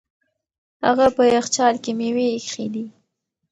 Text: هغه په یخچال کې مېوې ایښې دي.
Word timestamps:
هغه 0.85 1.07
په 1.15 1.23
یخچال 1.35 1.75
کې 1.83 1.91
مېوې 1.99 2.27
ایښې 2.35 2.65
دي. 2.73 2.85